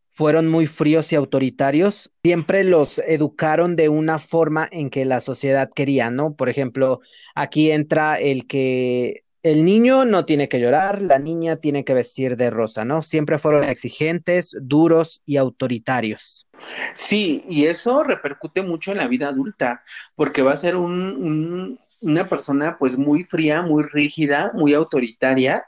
[0.09, 5.69] fueron muy fríos y autoritarios, siempre los educaron de una forma en que la sociedad
[5.73, 6.35] quería, ¿no?
[6.35, 6.99] Por ejemplo,
[7.35, 12.37] aquí entra el que el niño no tiene que llorar, la niña tiene que vestir
[12.37, 13.01] de rosa, ¿no?
[13.01, 16.47] Siempre fueron exigentes, duros y autoritarios.
[16.93, 19.83] Sí, y eso repercute mucho en la vida adulta,
[20.15, 25.65] porque va a ser una persona pues muy fría, muy rígida, muy autoritaria,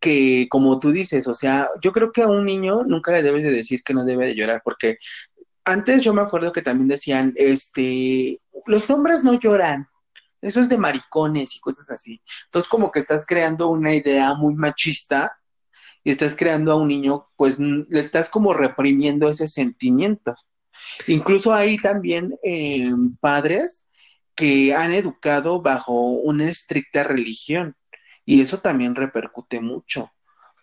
[0.00, 3.44] que como tú dices, o sea, yo creo que a un niño nunca le debes
[3.44, 4.98] de decir que no debe de llorar, porque
[5.64, 9.86] antes yo me acuerdo que también decían, este, los hombres no lloran,
[10.42, 12.20] eso es de maricones y cosas así.
[12.46, 15.38] Entonces como que estás creando una idea muy machista
[16.04, 20.34] y estás creando a un niño, pues le estás como reprimiendo ese sentimiento.
[21.06, 23.88] Incluso hay también eh, padres
[24.34, 27.76] que han educado bajo una estricta religión
[28.24, 30.10] y eso también repercute mucho,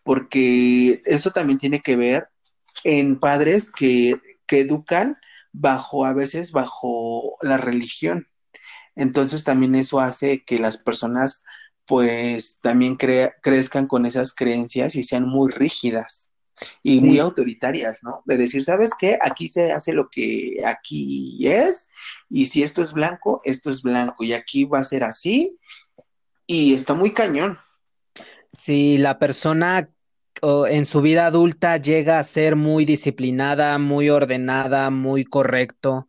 [0.04, 2.30] porque eso también tiene que ver
[2.84, 5.18] en padres que, que educan
[5.52, 8.28] bajo, a veces bajo la religión.
[8.99, 11.45] Entonces también eso hace que las personas
[11.88, 16.31] pues también crezcan con esas creencias y sean muy rígidas
[16.83, 18.21] y muy autoritarias, ¿no?
[18.25, 19.17] De decir, ¿sabes qué?
[19.21, 21.89] Aquí se hace lo que aquí es
[22.29, 25.57] y si esto es blanco, esto es blanco y aquí va a ser así
[26.45, 27.57] y está muy cañón.
[28.51, 29.89] Si la persona
[30.41, 36.09] en su vida adulta llega a ser muy disciplinada, muy ordenada, muy correcto,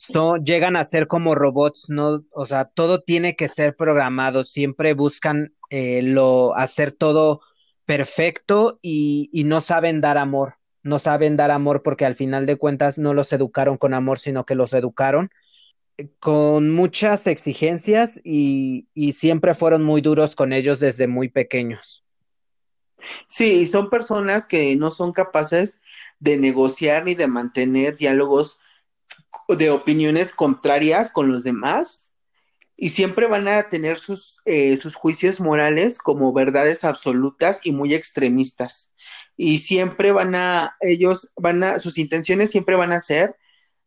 [0.00, 2.24] son, llegan a ser como robots, ¿no?
[2.32, 7.42] O sea, todo tiene que ser programado, siempre buscan eh, lo, hacer todo
[7.84, 12.56] perfecto y, y no saben dar amor, no saben dar amor porque al final de
[12.56, 15.30] cuentas no los educaron con amor, sino que los educaron
[15.98, 22.06] eh, con muchas exigencias y, y siempre fueron muy duros con ellos desde muy pequeños.
[23.26, 25.82] Sí, son personas que no son capaces
[26.20, 28.60] de negociar ni de mantener diálogos
[29.48, 32.10] de opiniones contrarias con los demás
[32.82, 37.94] y siempre van a tener sus, eh, sus juicios morales como verdades absolutas y muy
[37.94, 38.94] extremistas.
[39.36, 43.36] Y siempre van a, ellos van a, sus intenciones siempre van a ser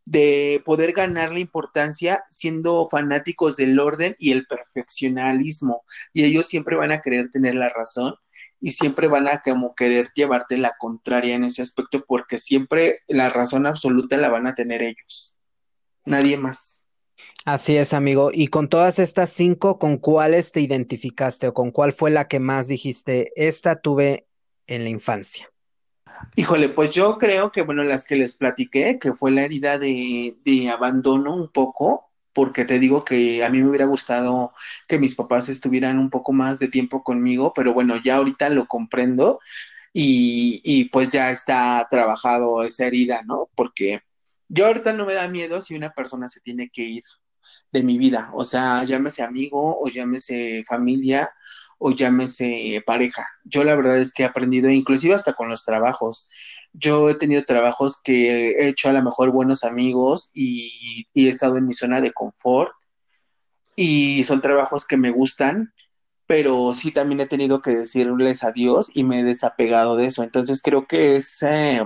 [0.05, 5.83] de poder ganar la importancia siendo fanáticos del orden y el perfeccionalismo.
[6.13, 8.13] Y ellos siempre van a querer tener la razón
[8.59, 13.29] y siempre van a como querer llevarte la contraria en ese aspecto porque siempre la
[13.29, 15.32] razón absoluta la van a tener ellos
[16.05, 16.87] nadie más.
[17.45, 18.31] Así es, amigo.
[18.33, 22.39] Y con todas estas cinco, ¿con cuáles te identificaste o con cuál fue la que
[22.39, 24.27] más dijiste, esta tuve
[24.67, 25.49] en la infancia?
[26.35, 30.37] Híjole, pues yo creo que, bueno, las que les platiqué, que fue la herida de,
[30.45, 34.53] de abandono un poco, porque te digo que a mí me hubiera gustado
[34.87, 38.67] que mis papás estuvieran un poco más de tiempo conmigo, pero bueno, ya ahorita lo
[38.67, 39.39] comprendo
[39.91, 43.49] y, y pues ya está trabajado esa herida, ¿no?
[43.53, 44.01] Porque
[44.53, 47.03] yo ahorita no me da miedo si una persona se tiene que ir
[47.71, 51.31] de mi vida, o sea, llámese amigo o llámese familia
[51.79, 53.25] o llámese pareja.
[53.43, 56.29] Yo la verdad es que he aprendido, inclusive hasta con los trabajos.
[56.71, 61.29] Yo he tenido trabajos que he hecho a lo mejor buenos amigos y, y he
[61.29, 62.71] estado en mi zona de confort
[63.75, 65.73] y son trabajos que me gustan,
[66.33, 70.23] pero sí también he tenido que decirles adiós y me he desapegado de eso.
[70.23, 71.83] Entonces creo que ese,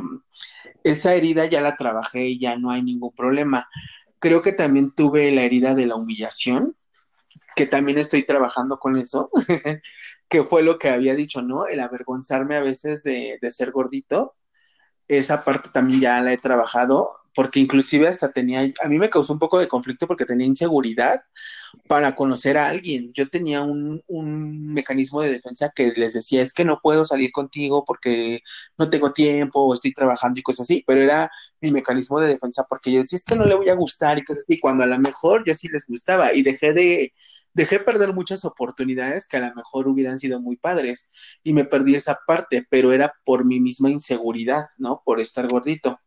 [0.86, 3.68] esa herida ya la trabajé y ya no hay ningún problema.
[4.20, 6.78] Creo que también tuve la herida de la humillación,
[7.58, 9.30] que también estoy trabajando con eso,
[10.30, 11.68] que fue lo que había dicho, ¿no?
[11.68, 14.38] El avergonzarme a veces de, de ser gordito.
[15.10, 19.32] Esa parte también ya la he trabajado, porque inclusive hasta tenía, a mí me causó
[19.32, 21.22] un poco de conflicto porque tenía inseguridad
[21.88, 23.12] para conocer a alguien.
[23.14, 27.32] Yo tenía un, un, mecanismo de defensa que les decía, es que no puedo salir
[27.32, 28.42] contigo porque
[28.76, 31.30] no tengo tiempo o estoy trabajando y cosas así, pero era
[31.62, 34.24] mi mecanismo de defensa porque yo decía, es que no le voy a gustar y
[34.26, 37.14] cosas así, cuando a lo mejor yo sí les gustaba y dejé de,
[37.54, 41.12] dejé perder muchas oportunidades que a lo mejor hubieran sido muy padres
[41.44, 45.04] y me perdí esa parte, pero era por mi misma inseguridad, ¿no?
[45.06, 46.00] Por estar gordito.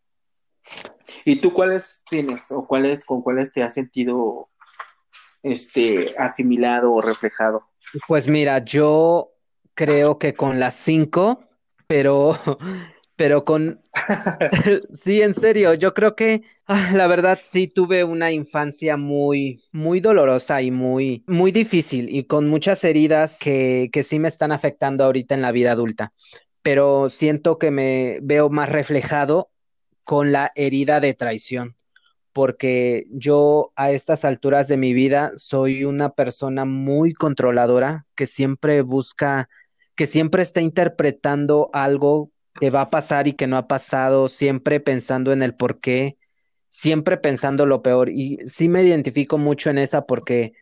[1.25, 4.49] ¿Y tú cuáles tienes o cuáles con cuáles te has sentido
[5.43, 7.63] este asimilado o reflejado?
[8.07, 9.33] Pues mira, yo
[9.75, 11.41] creo que con las cinco,
[11.87, 12.37] pero
[13.17, 13.81] pero con
[14.95, 20.01] sí, en serio, yo creo que ah, la verdad sí tuve una infancia muy muy
[20.01, 25.05] dolorosa y muy muy difícil y con muchas heridas que que sí me están afectando
[25.05, 26.13] ahorita en la vida adulta.
[26.63, 29.51] Pero siento que me veo más reflejado
[30.05, 31.77] con la herida de traición,
[32.33, 38.83] porque yo a estas alturas de mi vida soy una persona muy controladora que siempre
[38.83, 39.49] busca,
[39.95, 44.81] que siempre está interpretando algo que va a pasar y que no ha pasado, siempre
[44.81, 46.19] pensando en el por qué,
[46.69, 48.09] siempre pensando lo peor.
[48.11, 50.55] Y sí me identifico mucho en esa porque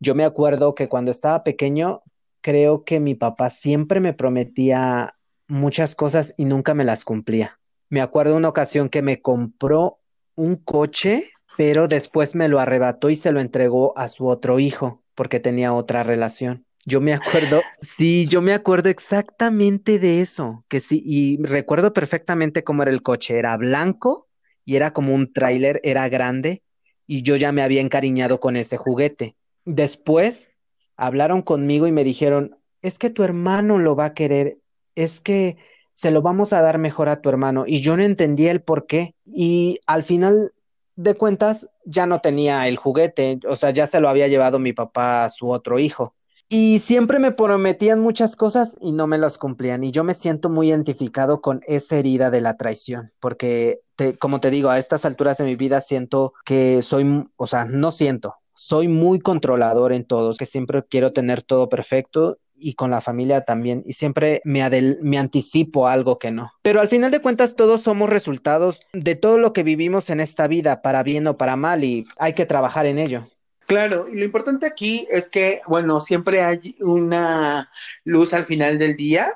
[0.00, 2.02] yo me acuerdo que cuando estaba pequeño,
[2.40, 5.16] creo que mi papá siempre me prometía
[5.48, 7.57] muchas cosas y nunca me las cumplía.
[7.90, 9.98] Me acuerdo una ocasión que me compró
[10.34, 15.02] un coche, pero después me lo arrebató y se lo entregó a su otro hijo
[15.14, 16.64] porque tenía otra relación.
[16.84, 22.62] Yo me acuerdo, sí, yo me acuerdo exactamente de eso, que sí, y recuerdo perfectamente
[22.62, 24.28] cómo era el coche, era blanco
[24.64, 26.62] y era como un tráiler, era grande
[27.06, 29.34] y yo ya me había encariñado con ese juguete.
[29.64, 30.52] Después
[30.96, 34.58] hablaron conmigo y me dijeron, es que tu hermano lo va a querer,
[34.94, 35.56] es que
[35.98, 37.64] se lo vamos a dar mejor a tu hermano.
[37.66, 39.16] Y yo no entendía el por qué.
[39.26, 40.52] Y al final
[40.94, 44.72] de cuentas ya no tenía el juguete, o sea, ya se lo había llevado mi
[44.72, 46.14] papá a su otro hijo.
[46.48, 49.82] Y siempre me prometían muchas cosas y no me las cumplían.
[49.82, 54.38] Y yo me siento muy identificado con esa herida de la traición, porque, te, como
[54.38, 58.36] te digo, a estas alturas de mi vida siento que soy, o sea, no siento,
[58.54, 63.42] soy muy controlador en todo, que siempre quiero tener todo perfecto y con la familia
[63.42, 66.52] también, y siempre me, adel me anticipo algo que no.
[66.62, 70.46] Pero al final de cuentas todos somos resultados de todo lo que vivimos en esta
[70.46, 73.28] vida, para bien o para mal, y hay que trabajar en ello.
[73.66, 77.70] Claro, y lo importante aquí es que, bueno, siempre hay una
[78.02, 79.34] luz al final del día,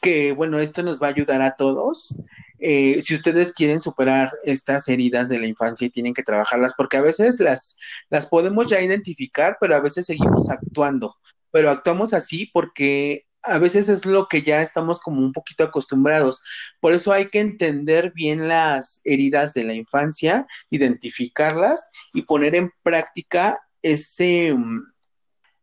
[0.00, 2.14] que, bueno, esto nos va a ayudar a todos.
[2.58, 6.96] Eh, si ustedes quieren superar estas heridas de la infancia y tienen que trabajarlas, porque
[6.96, 7.76] a veces las,
[8.08, 11.16] las podemos ya identificar, pero a veces seguimos actuando
[11.50, 16.42] pero actuamos así porque a veces es lo que ya estamos como un poquito acostumbrados.
[16.80, 22.72] Por eso hay que entender bien las heridas de la infancia, identificarlas y poner en
[22.82, 24.92] práctica ese, mm,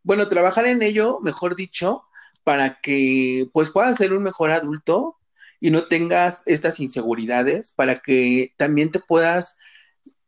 [0.03, 2.03] bueno, trabajar en ello, mejor dicho,
[2.43, 5.17] para que pues puedas ser un mejor adulto
[5.59, 9.57] y no tengas estas inseguridades, para que también te puedas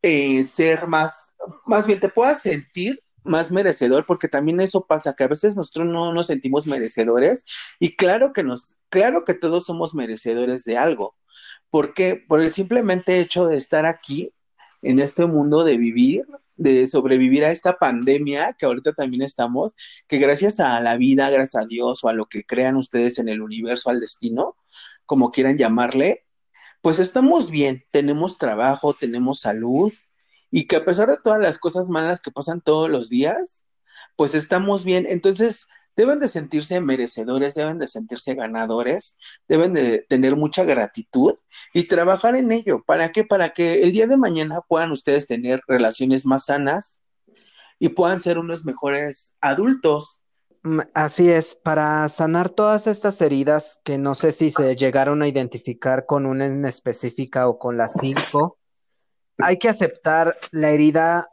[0.01, 1.33] eh, ser más,
[1.65, 5.87] más bien te puedas sentir más merecedor, porque también eso pasa, que a veces nosotros
[5.87, 7.45] no nos sentimos merecedores
[7.79, 11.15] y claro que nos, claro que todos somos merecedores de algo,
[11.69, 14.33] porque por el simplemente hecho de estar aquí
[14.81, 19.75] en este mundo, de vivir, de sobrevivir a esta pandemia que ahorita también estamos,
[20.07, 23.29] que gracias a la vida, gracias a Dios o a lo que crean ustedes en
[23.29, 24.57] el universo, al destino,
[25.05, 26.25] como quieran llamarle,
[26.81, 29.91] pues estamos bien, tenemos trabajo, tenemos salud,
[30.51, 33.65] y que a pesar de todas las cosas malas que pasan todos los días,
[34.15, 35.05] pues estamos bien.
[35.07, 41.33] Entonces, deben de sentirse merecedores, deben de sentirse ganadores, deben de tener mucha gratitud
[41.73, 42.83] y trabajar en ello.
[42.85, 43.25] ¿Para qué?
[43.25, 47.03] Para que el día de mañana puedan ustedes tener relaciones más sanas
[47.79, 50.23] y puedan ser unos mejores adultos.
[50.63, 55.27] Mm, así es, para sanar todas estas heridas que no sé si se llegaron a
[55.27, 58.57] identificar con una en específica o con las cinco,
[59.39, 61.29] hay que aceptar la herida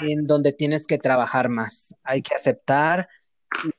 [0.00, 1.94] en donde tienes que trabajar más.
[2.02, 3.08] Hay que aceptar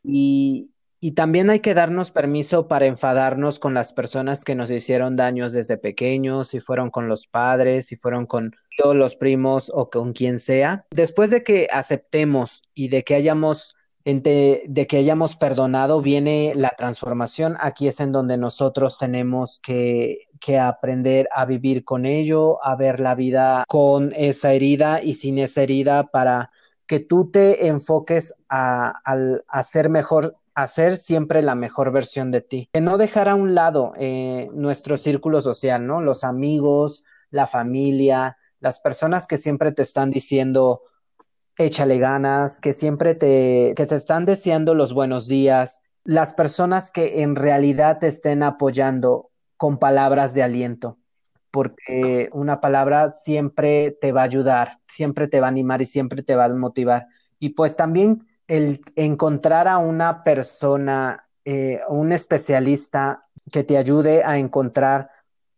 [0.04, 0.72] y,
[1.16, 5.78] también hay que darnos permiso para enfadarnos con las personas que nos hicieron daños desde
[5.78, 8.54] pequeños, si fueron con los padres, si fueron con
[8.94, 10.86] los primos o con quien sea.
[10.92, 13.77] Después de que aceptemos y de que hayamos
[14.14, 17.58] de que hayamos perdonado viene la transformación.
[17.60, 23.02] Aquí es en donde nosotros tenemos que, que, aprender a vivir con ello, a ver
[23.02, 26.52] la vida con esa herida y sin esa herida para
[26.86, 32.40] que tú te enfoques a, a, ser mejor, a ser siempre la mejor versión de
[32.40, 32.70] ti.
[32.72, 36.00] Que no dejar a un lado eh, nuestro círculo social, ¿no?
[36.00, 40.84] Los amigos, la familia, las personas que siempre te están diciendo,
[41.58, 47.22] échale ganas, que siempre te, que te están deseando los buenos días, las personas que
[47.22, 50.98] en realidad te estén apoyando con palabras de aliento,
[51.52, 56.22] porque una palabra siempre te va a ayudar, siempre te va a animar y siempre
[56.22, 57.08] te va a motivar.
[57.40, 64.38] Y pues también el encontrar a una persona, eh, un especialista que te ayude a
[64.38, 65.10] encontrar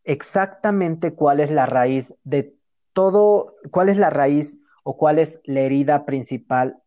[0.03, 2.55] exactamente cuál es la raíz de
[2.93, 4.57] todo, cuál es la raíz
[4.89, 6.81] o cuál es la herida principal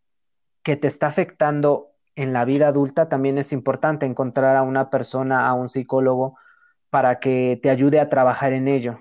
[0.64, 5.46] que te está afectando en la vida adulta, también es importante encontrar a una persona,
[5.46, 6.36] a un psicólogo,
[6.90, 8.98] para que te ayude a trabajar en ello.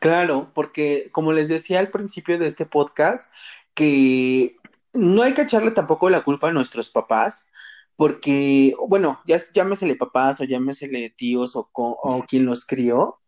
[0.00, 3.32] Claro, porque como les decía al principio de este podcast,
[3.72, 4.56] que
[4.94, 7.52] no hay que echarle tampoco la culpa a nuestros papás,
[7.94, 13.20] porque, bueno, ya llámesele papás o llámesele tíos o, o quien los crió,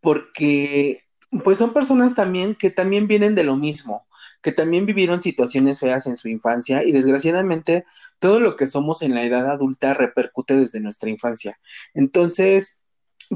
[0.00, 1.04] porque
[1.44, 4.06] pues son personas también que también vienen de lo mismo
[4.44, 7.86] que también vivieron situaciones feas en su infancia y desgraciadamente
[8.18, 11.58] todo lo que somos en la edad adulta repercute desde nuestra infancia.
[11.94, 12.82] Entonces,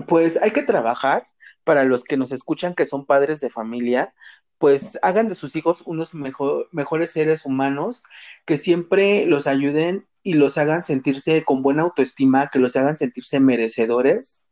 [0.06, 1.26] pues hay que trabajar
[1.64, 4.12] para los que nos escuchan que son padres de familia,
[4.59, 8.02] pues hagan de sus hijos unos mejores seres humanos
[8.44, 13.40] que siempre los ayuden y los hagan sentirse con buena autoestima, que los hagan sentirse
[13.40, 14.46] merecedores,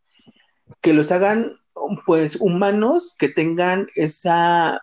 [0.80, 1.58] que los hagan
[2.06, 4.80] pues humanos, que tengan esa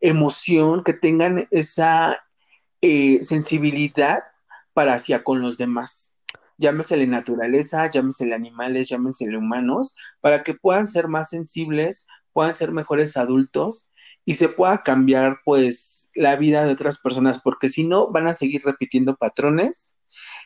[0.00, 2.18] emoción, que tengan esa
[2.80, 4.22] eh, sensibilidad
[4.72, 6.16] para hacia con los demás.
[6.56, 13.16] Llámesele naturaleza, llámesele animales, llámesele humanos, para que puedan ser más sensibles, puedan ser mejores
[13.16, 13.90] adultos
[14.24, 18.34] y se pueda cambiar pues la vida de otras personas, porque si no van a
[18.34, 19.97] seguir repitiendo patrones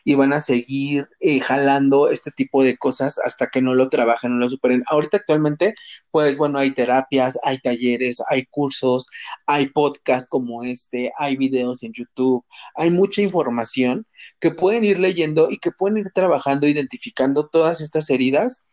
[0.03, 4.31] y van a seguir eh, jalando este tipo de cosas hasta que no lo trabajen,
[4.31, 4.83] no lo superen.
[4.87, 5.73] Ahorita actualmente,
[6.11, 9.07] pues bueno, hay terapias, hay talleres, hay cursos,
[9.47, 12.45] hay podcasts como este, hay videos en YouTube,
[12.75, 14.05] hay mucha información
[14.39, 18.67] que pueden ir leyendo y que pueden ir trabajando, identificando todas estas heridas.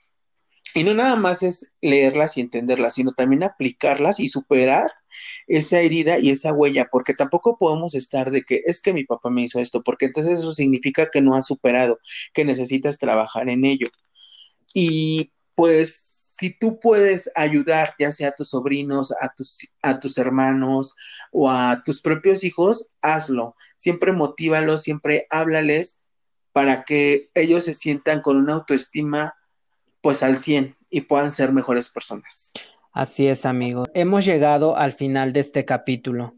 [0.74, 4.90] Y no nada más es leerlas y entenderlas, sino también aplicarlas y superar
[5.46, 9.30] esa herida y esa huella, porque tampoco podemos estar de que es que mi papá
[9.30, 11.98] me hizo esto, porque entonces eso significa que no has superado,
[12.32, 13.88] que necesitas trabajar en ello.
[14.74, 20.16] Y pues si tú puedes ayudar, ya sea a tus sobrinos, a tus, a tus
[20.16, 20.94] hermanos
[21.32, 23.56] o a tus propios hijos, hazlo.
[23.76, 26.04] Siempre motívalos, siempre háblales
[26.52, 29.34] para que ellos se sientan con una autoestima
[30.00, 32.54] pues al 100 y puedan ser mejores personas.
[32.92, 33.84] Así es, amigo.
[33.94, 36.34] Hemos llegado al final de este capítulo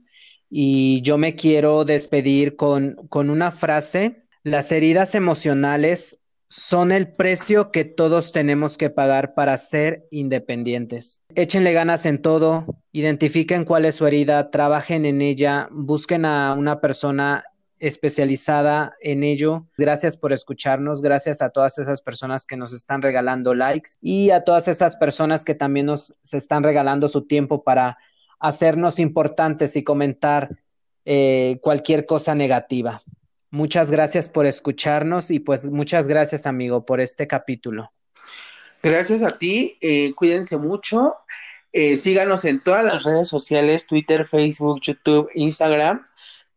[0.50, 4.24] y yo me quiero despedir con, con una frase.
[4.42, 6.18] Las heridas emocionales
[6.52, 11.22] son el precio que todos tenemos que pagar para ser independientes.
[11.34, 16.82] Échenle ganas en todo, identifiquen cuál es su herida, trabajen en ella, busquen a una
[16.82, 17.44] persona
[17.82, 19.66] especializada en ello.
[19.76, 24.44] Gracias por escucharnos, gracias a todas esas personas que nos están regalando likes y a
[24.44, 27.98] todas esas personas que también nos se están regalando su tiempo para
[28.38, 30.50] hacernos importantes y comentar
[31.04, 33.02] eh, cualquier cosa negativa.
[33.50, 37.90] Muchas gracias por escucharnos y pues muchas gracias amigo por este capítulo.
[38.80, 41.16] Gracias a ti, eh, cuídense mucho,
[41.72, 46.04] eh, síganos en todas las redes sociales, Twitter, Facebook, YouTube, Instagram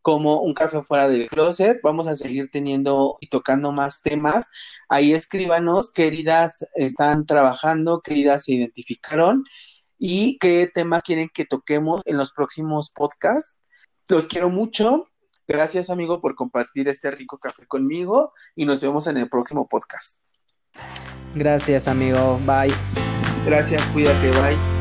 [0.06, 1.80] como un café fuera del closet.
[1.82, 4.52] Vamos a seguir teniendo y tocando más temas.
[4.88, 9.42] Ahí escríbanos qué heridas están trabajando, qué heridas se identificaron
[9.98, 13.60] y qué temas quieren que toquemos en los próximos podcasts.
[14.08, 15.08] Los quiero mucho.
[15.48, 20.36] Gracias, amigo, por compartir este rico café conmigo y nos vemos en el próximo podcast.
[21.34, 22.38] Gracias, amigo.
[22.46, 22.72] Bye.
[23.44, 24.75] Gracias, cuídate, bye.